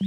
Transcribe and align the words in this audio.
Die 0.00 0.06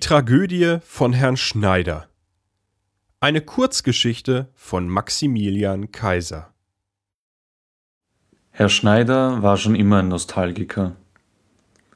Tragödie 0.00 0.78
von 0.86 1.12
Herrn 1.12 1.36
Schneider. 1.36 2.08
Eine 3.18 3.40
Kurzgeschichte 3.40 4.50
von 4.54 4.90
Maximilian 4.90 5.90
Kaiser. 5.90 6.52
Herr 8.50 8.68
Schneider 8.68 9.42
war 9.42 9.56
schon 9.56 9.74
immer 9.74 10.00
ein 10.00 10.08
Nostalgiker. 10.08 10.96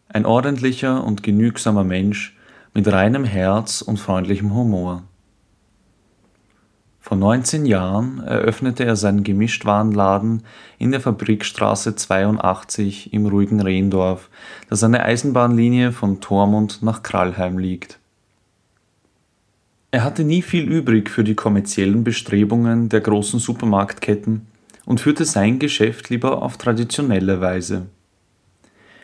Ein 0.09 0.25
ordentlicher 0.25 1.05
und 1.05 1.23
genügsamer 1.23 1.85
Mensch 1.85 2.39
mit 2.73 2.91
reinem 2.91 3.25
Herz 3.25 3.83
und 3.83 3.99
freundlichem 3.99 4.55
Humor. 4.55 5.03
Vor 7.01 7.19
19 7.19 7.67
Jahren 7.67 8.21
eröffnete 8.21 8.87
er 8.87 8.97
seinen 8.97 9.23
Gemischtwarenladen 9.23 10.45
in 10.79 10.91
der 10.91 11.03
Fabrikstraße 11.03 11.97
82 11.97 13.13
im 13.13 13.27
ruhigen 13.27 13.61
Rehndorf, 13.61 14.31
das 14.71 14.83
an 14.83 14.93
der 14.93 15.05
Eisenbahnlinie 15.05 15.93
von 15.93 16.23
Tormund 16.23 16.83
nach 16.83 17.03
Krallheim 17.03 17.59
liegt. 17.59 18.00
Er 19.93 20.05
hatte 20.05 20.23
nie 20.23 20.43
viel 20.43 20.71
übrig 20.71 21.11
für 21.11 21.25
die 21.25 21.35
kommerziellen 21.35 22.05
Bestrebungen 22.05 22.89
der 22.89 23.01
großen 23.01 23.41
Supermarktketten 23.41 24.47
und 24.87 25.01
führte 25.01 25.25
sein 25.25 25.59
Geschäft 25.59 26.11
lieber 26.11 26.43
auf 26.43 26.57
traditionelle 26.59 27.41
Weise. 27.41 27.87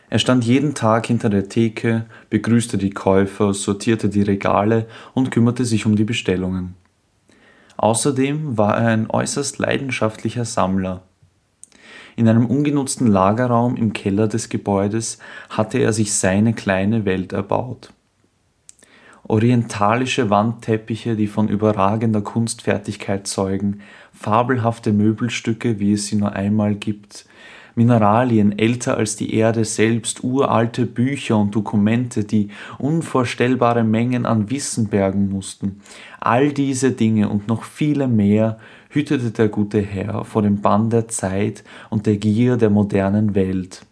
Er 0.09 0.19
stand 0.19 0.45
jeden 0.45 0.73
Tag 0.73 1.07
hinter 1.07 1.29
der 1.29 1.49
Theke, 1.49 2.05
begrüßte 2.29 2.77
die 2.77 2.91
Käufer, 2.91 3.53
sortierte 3.53 4.07
die 4.07 4.21
Regale 4.21 4.87
und 5.13 5.31
kümmerte 5.31 5.65
sich 5.65 5.85
um 5.85 5.97
die 5.97 6.05
Bestellungen. 6.05 6.75
Außerdem 7.75 8.57
war 8.57 8.77
er 8.77 8.87
ein 8.87 9.09
äußerst 9.09 9.59
leidenschaftlicher 9.59 10.45
Sammler. 10.45 11.03
In 12.15 12.29
einem 12.29 12.45
ungenutzten 12.45 13.07
Lagerraum 13.07 13.75
im 13.75 13.91
Keller 13.91 14.29
des 14.29 14.47
Gebäudes 14.47 15.19
hatte 15.49 15.79
er 15.79 15.91
sich 15.91 16.13
seine 16.13 16.53
kleine 16.53 17.03
Welt 17.03 17.33
erbaut. 17.33 17.91
Orientalische 19.27 20.29
Wandteppiche, 20.29 21.15
die 21.15 21.27
von 21.27 21.49
überragender 21.49 22.21
Kunstfertigkeit 22.21 23.27
zeugen, 23.27 23.81
fabelhafte 24.13 24.93
Möbelstücke, 24.93 25.79
wie 25.79 25.93
es 25.93 26.07
sie 26.07 26.15
nur 26.15 26.33
einmal 26.33 26.75
gibt, 26.75 27.25
Mineralien 27.77 28.57
älter 28.57 28.97
als 28.97 29.17
die 29.17 29.35
Erde 29.35 29.63
selbst, 29.63 30.23
uralte 30.23 30.87
Bücher 30.87 31.37
und 31.37 31.53
Dokumente, 31.53 32.23
die 32.23 32.49
unvorstellbare 32.79 33.83
Mengen 33.83 34.25
an 34.25 34.49
Wissen 34.49 34.87
bergen 34.87 35.29
mussten. 35.29 35.79
All 36.19 36.51
diese 36.51 36.91
Dinge 36.91 37.29
und 37.29 37.47
noch 37.47 37.63
viele 37.63 38.07
mehr 38.07 38.57
hütete 38.89 39.29
der 39.29 39.49
gute 39.49 39.79
Herr 39.79 40.25
vor 40.25 40.41
dem 40.41 40.61
Bann 40.61 40.89
der 40.89 41.07
Zeit 41.07 41.63
und 41.91 42.07
der 42.07 42.17
Gier 42.17 42.57
der 42.57 42.71
modernen 42.71 43.35
Welt. 43.35 43.85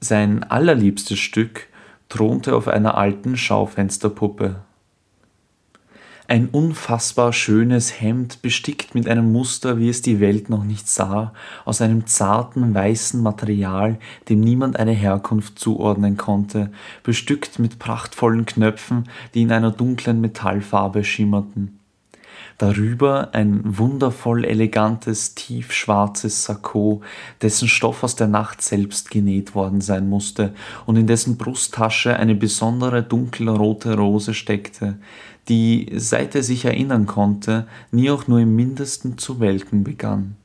Sein 0.00 0.42
allerliebstes 0.42 1.18
Stück 1.18 1.68
thronte 2.12 2.54
auf 2.54 2.68
einer 2.68 2.98
alten 2.98 3.38
Schaufensterpuppe, 3.38 4.56
ein 6.28 6.48
unfassbar 6.48 7.32
schönes 7.32 8.00
Hemd, 8.00 8.42
bestickt 8.42 8.94
mit 8.94 9.08
einem 9.08 9.32
Muster, 9.32 9.78
wie 9.78 9.88
es 9.88 10.02
die 10.02 10.20
Welt 10.20 10.50
noch 10.50 10.64
nicht 10.64 10.88
sah, 10.88 11.32
aus 11.64 11.80
einem 11.80 12.06
zarten 12.06 12.74
weißen 12.74 13.22
Material, 13.22 13.98
dem 14.28 14.40
niemand 14.40 14.78
eine 14.78 14.92
Herkunft 14.92 15.58
zuordnen 15.58 16.18
konnte, 16.18 16.70
bestückt 17.02 17.58
mit 17.58 17.78
prachtvollen 17.78 18.44
Knöpfen, 18.44 19.08
die 19.32 19.42
in 19.42 19.52
einer 19.52 19.70
dunklen 19.70 20.20
Metallfarbe 20.20 21.04
schimmerten. 21.04 21.80
Darüber 22.58 23.34
ein 23.34 23.60
wundervoll 23.64 24.44
elegantes, 24.44 25.34
tiefschwarzes 25.34 26.44
Sakko, 26.44 27.02
dessen 27.40 27.68
Stoff 27.68 28.04
aus 28.04 28.16
der 28.16 28.28
Nacht 28.28 28.62
selbst 28.62 29.10
genäht 29.10 29.54
worden 29.54 29.80
sein 29.80 30.08
musste 30.08 30.54
und 30.86 30.96
in 30.96 31.06
dessen 31.06 31.38
Brusttasche 31.38 32.16
eine 32.16 32.34
besondere 32.34 33.02
dunkelrote 33.02 33.96
Rose 33.96 34.34
steckte, 34.34 34.98
die, 35.48 35.90
seit 35.96 36.34
er 36.34 36.42
sich 36.42 36.64
erinnern 36.64 37.06
konnte, 37.06 37.66
nie 37.90 38.10
auch 38.10 38.28
nur 38.28 38.38
im 38.40 38.54
mindesten 38.54 39.18
zu 39.18 39.40
welken 39.40 39.82
begann. 39.84 40.36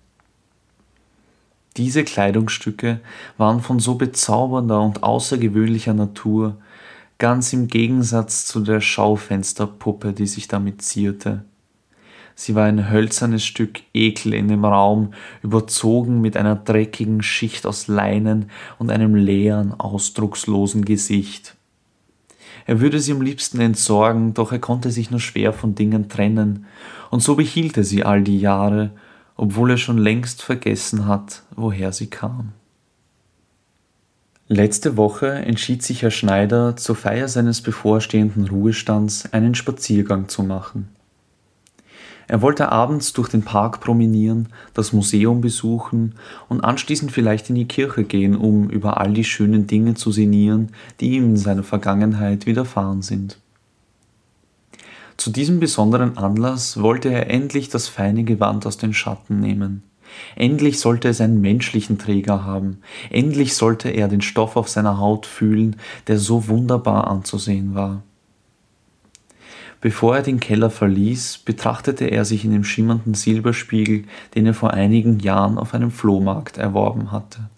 Diese 1.77 2.03
Kleidungsstücke 2.03 2.99
waren 3.37 3.61
von 3.61 3.79
so 3.79 3.95
bezaubernder 3.95 4.81
und 4.81 5.03
außergewöhnlicher 5.03 5.93
Natur, 5.93 6.57
ganz 7.19 7.53
im 7.53 7.67
Gegensatz 7.67 8.45
zu 8.45 8.61
der 8.61 8.81
Schaufensterpuppe, 8.81 10.13
die 10.13 10.27
sich 10.27 10.47
damit 10.47 10.81
zierte. 10.81 11.43
Sie 12.39 12.53
war 12.53 12.65
ein 12.65 12.91
hölzernes 12.91 13.43
Stück 13.43 13.79
Ekel 13.95 14.35
in 14.35 14.47
dem 14.47 14.63
Raum, 14.63 15.13
überzogen 15.41 16.21
mit 16.21 16.37
einer 16.37 16.55
dreckigen 16.55 17.23
Schicht 17.23 17.65
aus 17.65 17.87
Leinen 17.87 18.51
und 18.77 18.91
einem 18.91 19.15
leeren, 19.15 19.73
ausdruckslosen 19.79 20.85
Gesicht. 20.85 21.55
Er 22.67 22.79
würde 22.79 22.99
sie 22.99 23.13
am 23.13 23.23
liebsten 23.23 23.59
entsorgen, 23.59 24.35
doch 24.35 24.51
er 24.51 24.59
konnte 24.59 24.91
sich 24.91 25.09
nur 25.09 25.19
schwer 25.19 25.51
von 25.51 25.73
Dingen 25.73 26.09
trennen, 26.09 26.67
und 27.09 27.23
so 27.23 27.35
behielt 27.35 27.75
er 27.75 27.83
sie 27.83 28.03
all 28.03 28.21
die 28.21 28.39
Jahre, 28.39 28.91
obwohl 29.35 29.71
er 29.71 29.77
schon 29.77 29.97
längst 29.97 30.43
vergessen 30.43 31.07
hat, 31.07 31.41
woher 31.55 31.91
sie 31.91 32.07
kam. 32.07 32.53
Letzte 34.47 34.95
Woche 34.95 35.31
entschied 35.31 35.81
sich 35.81 36.03
Herr 36.03 36.11
Schneider 36.11 36.77
zur 36.77 36.95
Feier 36.95 37.29
seines 37.29 37.61
bevorstehenden 37.61 38.47
Ruhestands 38.47 39.33
einen 39.33 39.55
Spaziergang 39.55 40.29
zu 40.29 40.43
machen. 40.43 40.89
Er 42.27 42.41
wollte 42.41 42.71
abends 42.71 43.13
durch 43.13 43.29
den 43.29 43.43
Park 43.43 43.79
promenieren, 43.79 44.49
das 44.73 44.91
Museum 44.91 45.39
besuchen 45.39 46.15
und 46.49 46.61
anschließend 46.61 47.11
vielleicht 47.11 47.49
in 47.49 47.55
die 47.55 47.67
Kirche 47.67 48.03
gehen, 48.03 48.35
um 48.35 48.69
über 48.69 48.99
all 48.99 49.13
die 49.13 49.23
schönen 49.23 49.65
Dinge 49.65 49.95
zu 49.95 50.11
sinnieren, 50.11 50.69
die 50.99 51.11
ihm 51.11 51.25
in 51.25 51.37
seiner 51.37 51.63
Vergangenheit 51.63 52.45
widerfahren 52.45 53.01
sind. 53.01 53.39
Zu 55.15 55.31
diesem 55.31 55.59
besonderen 55.59 56.17
Anlass 56.17 56.81
wollte 56.81 57.09
er 57.09 57.29
endlich 57.31 57.69
das 57.69 57.87
feine 57.87 58.23
Gewand 58.23 58.67
aus 58.67 58.77
den 58.77 58.93
Schatten 58.93 59.39
nehmen. 59.39 59.83
Endlich 60.35 60.79
sollte 60.79 61.09
es 61.09 61.21
einen 61.21 61.41
menschlichen 61.41 61.97
Träger 61.97 62.45
haben. 62.45 62.79
Endlich 63.09 63.55
sollte 63.55 63.89
er 63.89 64.07
den 64.07 64.21
Stoff 64.21 64.55
auf 64.55 64.69
seiner 64.69 64.99
Haut 64.99 65.25
fühlen, 65.25 65.77
der 66.07 66.19
so 66.19 66.47
wunderbar 66.47 67.07
anzusehen 67.07 67.73
war. 67.73 68.03
Bevor 69.79 70.17
er 70.17 70.23
den 70.23 70.39
Keller 70.39 70.69
verließ, 70.69 71.39
betrachtete 71.39 72.05
er 72.05 72.25
sich 72.25 72.43
in 72.43 72.51
dem 72.51 72.63
schimmernden 72.63 73.13
Silberspiegel, 73.13 74.05
den 74.33 74.47
er 74.47 74.53
vor 74.53 74.73
einigen 74.73 75.19
Jahren 75.19 75.57
auf 75.57 75.73
einem 75.73 75.91
Flohmarkt 75.91 76.57
erworben 76.57 77.11
hatte. 77.11 77.49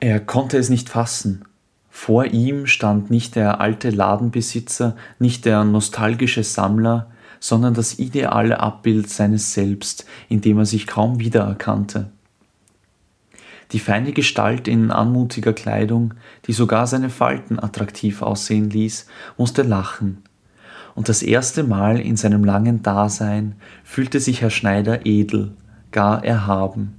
Er 0.00 0.18
konnte 0.18 0.56
es 0.56 0.70
nicht 0.70 0.88
fassen. 0.88 1.44
Vor 1.90 2.24
ihm 2.24 2.66
stand 2.66 3.10
nicht 3.10 3.36
der 3.36 3.60
alte 3.60 3.90
Ladenbesitzer, 3.90 4.96
nicht 5.18 5.44
der 5.44 5.62
nostalgische 5.62 6.42
Sammler, 6.42 7.10
sondern 7.38 7.74
das 7.74 7.98
ideale 7.98 8.60
Abbild 8.60 9.10
seines 9.10 9.52
Selbst, 9.52 10.06
in 10.28 10.40
dem 10.40 10.58
er 10.58 10.66
sich 10.66 10.86
kaum 10.86 11.20
wiedererkannte. 11.20 12.10
Die 13.72 13.78
feine 13.78 14.12
Gestalt 14.12 14.68
in 14.68 14.90
anmutiger 14.90 15.52
Kleidung, 15.52 16.14
die 16.46 16.52
sogar 16.52 16.86
seine 16.86 17.10
Falten 17.10 17.58
attraktiv 17.58 18.22
aussehen 18.22 18.70
ließ, 18.70 19.06
musste 19.36 19.62
lachen, 19.62 20.22
und 20.94 21.08
das 21.08 21.22
erste 21.22 21.64
Mal 21.64 22.00
in 22.00 22.16
seinem 22.16 22.44
langen 22.44 22.82
Dasein 22.82 23.54
fühlte 23.84 24.20
sich 24.20 24.42
Herr 24.42 24.50
Schneider 24.50 25.06
edel, 25.06 25.52
gar 25.90 26.24
erhaben. 26.24 26.94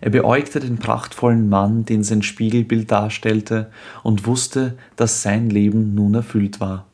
Er 0.00 0.10
beäugte 0.10 0.60
den 0.60 0.78
prachtvollen 0.78 1.48
Mann, 1.48 1.84
den 1.84 2.04
sein 2.04 2.22
Spiegelbild 2.22 2.90
darstellte, 2.90 3.70
und 4.02 4.26
wusste, 4.26 4.78
dass 4.96 5.22
sein 5.22 5.50
Leben 5.50 5.94
nun 5.94 6.14
erfüllt 6.14 6.60
war. 6.60 6.86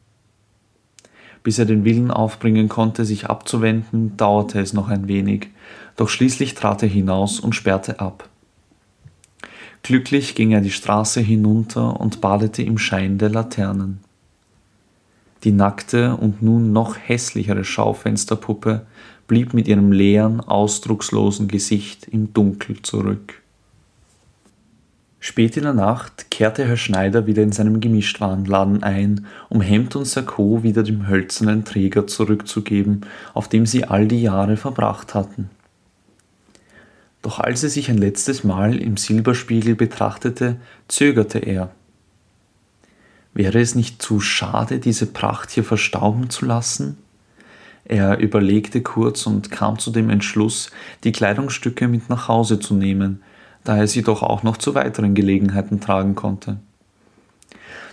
Bis 1.42 1.58
er 1.58 1.66
den 1.66 1.84
Willen 1.84 2.10
aufbringen 2.10 2.70
konnte, 2.70 3.04
sich 3.04 3.26
abzuwenden, 3.26 4.16
dauerte 4.16 4.60
es 4.60 4.72
noch 4.72 4.88
ein 4.88 5.08
wenig, 5.08 5.48
doch 5.96 6.08
schließlich 6.08 6.54
trat 6.54 6.82
er 6.82 6.88
hinaus 6.88 7.38
und 7.38 7.54
sperrte 7.54 8.00
ab. 8.00 8.30
Glücklich 9.82 10.34
ging 10.34 10.52
er 10.52 10.62
die 10.62 10.70
Straße 10.70 11.20
hinunter 11.20 12.00
und 12.00 12.22
badete 12.22 12.62
im 12.62 12.78
Schein 12.78 13.18
der 13.18 13.28
Laternen. 13.28 14.00
Die 15.44 15.52
nackte 15.52 16.16
und 16.16 16.42
nun 16.42 16.72
noch 16.72 16.96
hässlichere 16.96 17.64
Schaufensterpuppe 17.64 18.86
blieb 19.26 19.52
mit 19.52 19.68
ihrem 19.68 19.92
leeren, 19.92 20.40
ausdruckslosen 20.40 21.48
Gesicht 21.48 22.08
im 22.08 22.32
Dunkel 22.32 22.80
zurück. 22.82 23.42
Spät 25.20 25.56
in 25.56 25.62
der 25.62 25.72
Nacht 25.72 26.30
kehrte 26.30 26.66
Herr 26.66 26.76
Schneider 26.76 27.26
wieder 27.26 27.42
in 27.42 27.52
seinem 27.52 27.80
Gemischtwarenladen 27.80 28.82
ein, 28.82 29.26
um 29.48 29.60
Hemd 29.62 29.96
und 29.96 30.06
Sakko 30.06 30.62
wieder 30.62 30.82
dem 30.82 31.08
hölzernen 31.08 31.64
Träger 31.64 32.06
zurückzugeben, 32.06 33.06
auf 33.32 33.48
dem 33.48 33.64
sie 33.64 33.84
all 33.84 34.06
die 34.06 34.20
Jahre 34.20 34.58
verbracht 34.58 35.14
hatten. 35.14 35.48
Doch 37.22 37.40
als 37.40 37.62
er 37.62 37.70
sich 37.70 37.88
ein 37.90 37.96
letztes 37.96 38.44
Mal 38.44 38.78
im 38.78 38.98
Silberspiegel 38.98 39.74
betrachtete, 39.74 40.56
zögerte 40.88 41.38
er. 41.38 41.70
Wäre 43.34 43.60
es 43.60 43.74
nicht 43.74 44.00
zu 44.00 44.20
schade, 44.20 44.78
diese 44.78 45.06
Pracht 45.06 45.50
hier 45.50 45.64
verstauben 45.64 46.30
zu 46.30 46.46
lassen? 46.46 46.98
Er 47.84 48.18
überlegte 48.18 48.80
kurz 48.80 49.26
und 49.26 49.50
kam 49.50 49.78
zu 49.78 49.90
dem 49.90 50.08
Entschluss, 50.08 50.70
die 51.02 51.12
Kleidungsstücke 51.12 51.88
mit 51.88 52.08
nach 52.08 52.28
Hause 52.28 52.60
zu 52.60 52.74
nehmen, 52.74 53.22
da 53.64 53.76
er 53.76 53.88
sie 53.88 54.02
doch 54.02 54.22
auch 54.22 54.44
noch 54.44 54.56
zu 54.56 54.74
weiteren 54.74 55.14
Gelegenheiten 55.14 55.80
tragen 55.80 56.14
konnte. 56.14 56.58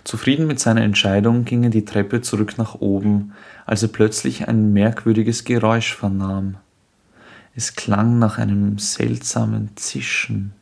Zufrieden 0.04 0.46
mit 0.46 0.60
seiner 0.60 0.82
Entscheidung 0.82 1.44
ging 1.44 1.64
er 1.64 1.70
die 1.70 1.84
Treppe 1.84 2.22
zurück 2.22 2.56
nach 2.56 2.76
oben, 2.76 3.32
als 3.66 3.82
er 3.82 3.88
plötzlich 3.88 4.48
ein 4.48 4.72
merkwürdiges 4.72 5.44
Geräusch 5.44 5.94
vernahm. 5.94 6.56
Es 7.54 7.74
klang 7.74 8.18
nach 8.18 8.38
einem 8.38 8.78
seltsamen 8.78 9.70
Zischen. 9.76 10.52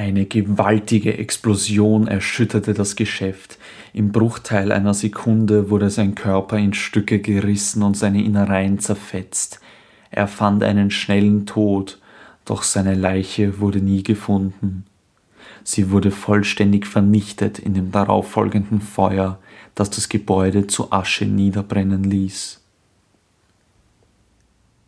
Eine 0.00 0.24
gewaltige 0.24 1.18
Explosion 1.18 2.08
erschütterte 2.08 2.72
das 2.72 2.96
Geschäft. 2.96 3.58
Im 3.92 4.12
Bruchteil 4.12 4.72
einer 4.72 4.94
Sekunde 4.94 5.68
wurde 5.68 5.90
sein 5.90 6.14
Körper 6.14 6.56
in 6.56 6.72
Stücke 6.72 7.18
gerissen 7.18 7.82
und 7.82 7.98
seine 7.98 8.24
Innereien 8.24 8.78
zerfetzt. 8.78 9.60
Er 10.10 10.26
fand 10.26 10.64
einen 10.64 10.90
schnellen 10.90 11.44
Tod, 11.44 12.00
doch 12.46 12.62
seine 12.62 12.94
Leiche 12.94 13.60
wurde 13.60 13.82
nie 13.82 14.02
gefunden. 14.02 14.86
Sie 15.64 15.90
wurde 15.90 16.10
vollständig 16.10 16.86
vernichtet 16.86 17.58
in 17.58 17.74
dem 17.74 17.92
darauffolgenden 17.92 18.80
Feuer, 18.80 19.38
das 19.74 19.90
das 19.90 20.08
Gebäude 20.08 20.66
zu 20.66 20.92
Asche 20.92 21.26
niederbrennen 21.26 22.04
ließ. 22.04 22.62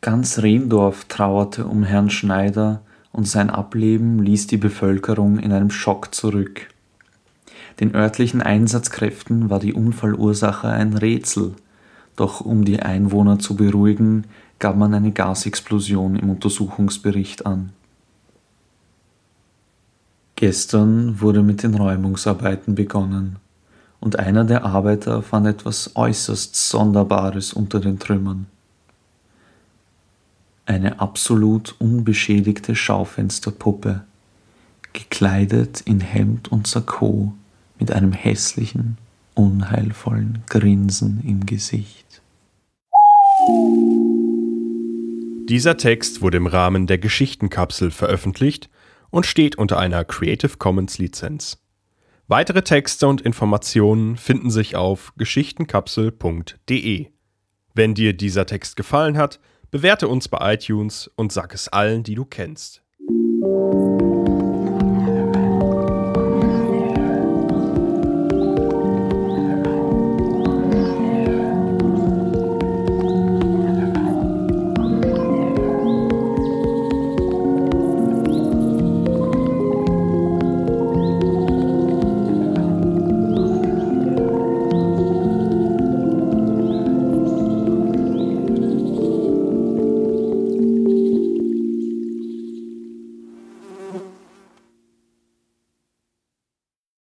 Ganz 0.01 0.39
Rehndorf 0.39 1.05
trauerte 1.05 1.67
um 1.67 1.83
Herrn 1.83 2.09
Schneider 2.09 2.81
und 3.13 3.29
sein 3.29 3.51
Ableben 3.51 4.19
ließ 4.23 4.47
die 4.47 4.57
Bevölkerung 4.57 5.39
in 5.39 5.53
einem 5.53 5.71
Schock 5.71 6.15
zurück. 6.15 6.69
Den 7.81 7.95
örtlichen 7.95 8.43
Einsatzkräften 8.43 9.51
war 9.51 9.59
die 9.59 9.73
Unfallursache 9.73 10.69
ein 10.69 10.95
Rätsel, 10.95 11.55
doch 12.17 12.41
um 12.41 12.65
die 12.65 12.81
Einwohner 12.81 13.39
zu 13.39 13.57
beruhigen, 13.57 14.25
gab 14.59 14.77
man 14.77 14.95
eine 14.95 15.13
Gasexplosion 15.13 16.17
im 16.17 16.31
Untersuchungsbericht 16.31 17.47
an. 17.47 17.71
Gestern 20.37 21.21
wurde 21.21 21.43
mit 21.43 21.63
den 21.63 21.75
Räumungsarbeiten 21.75 22.75
begonnen 22.75 23.37
und 24.01 24.19
einer 24.19 24.45
der 24.45 24.65
Arbeiter 24.65 25.23
fand 25.23 25.47
etwas 25.47 25.93
äußerst 25.95 26.57
Sonderbares 26.57 27.53
unter 27.53 27.79
den 27.79 28.01
Trümmern. 28.01 28.47
Eine 30.65 31.01
absolut 31.01 31.75
unbeschädigte 31.79 32.77
Schaufensterpuppe, 32.77 34.05
gekleidet 34.93 35.81
in 35.83 36.01
Hemd 36.01 36.53
und 36.53 36.67
Sakko 36.67 37.35
mit 37.79 37.91
einem 37.91 38.13
hässlichen, 38.13 38.99
unheilvollen 39.35 40.43
Grinsen 40.49 41.21
im 41.27 41.47
Gesicht. 41.47 42.23
Dieser 45.49 45.77
Text 45.77 46.23
wurde 46.23 46.37
im 46.37 46.47
Rahmen 46.47 46.87
der 46.87 46.99
Geschichtenkapsel 46.99 47.91
veröffentlicht 47.91 48.71
und 49.11 49.27
steht 49.27 49.59
unter 49.59 49.79
einer 49.79 50.05
Creative 50.05 50.57
Commons 50.59 50.99
Lizenz. 50.99 51.59
Weitere 52.29 52.63
Texte 52.63 53.09
und 53.09 53.21
Informationen 53.21 54.17
finden 54.17 54.51
sich 54.51 54.77
auf 54.77 55.13
geschichtenkapsel.de. 55.17 57.09
Wenn 57.75 57.95
dir 57.95 58.13
dieser 58.13 58.47
Text 58.47 58.77
gefallen 58.77 59.19
hat, 59.19 59.41
bewerte 59.73 60.07
uns 60.07 60.29
bei 60.29 60.53
iTunes 60.53 61.11
und 61.17 61.33
sag 61.33 61.55
es 61.55 61.67
allen, 61.69 62.03
die 62.03 62.15
du 62.15 62.27
kennst. 62.27 62.83